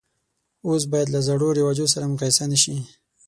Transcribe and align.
اوس 0.67 0.83
باید 0.91 1.07
له 1.13 1.19
زړو 1.27 1.47
رواجو 1.59 1.91
سره 1.93 2.09
مقایسه 2.11 2.43
نه 2.51 2.57
شي. 2.63 2.75